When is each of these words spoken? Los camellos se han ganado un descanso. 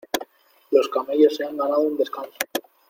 Los 0.71 0.89
camellos 0.89 1.35
se 1.35 1.43
han 1.45 1.55
ganado 1.57 1.81
un 1.81 1.95
descanso. 1.95 2.31